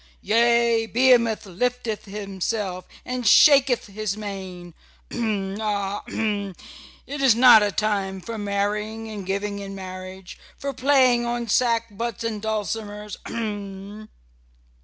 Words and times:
Yea, 0.23 0.87
Behemoth 0.87 1.45
lifteth 1.45 2.05
himself 2.05 2.85
and 3.05 3.27
shaketh 3.27 3.85
his 3.85 4.17
mane 4.17 4.73
h 5.11 5.17
m! 5.19 5.59
ah! 5.61 6.01
h 6.07 6.13
m! 6.15 6.55
It 7.05 7.21
is 7.21 7.35
not 7.35 7.61
a 7.61 7.71
time 7.71 8.19
for 8.19 8.39
marrying 8.39 9.09
and 9.11 9.27
giving 9.27 9.59
in 9.59 9.75
marriage, 9.75 10.39
for 10.57 10.73
playing 10.73 11.23
on 11.27 11.45
sackbuts 11.45 12.23
and 12.23 12.41
dulcimers 12.41 13.17
h 13.27 13.31
m!" 13.35 14.09